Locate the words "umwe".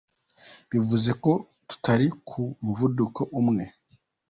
3.39-3.65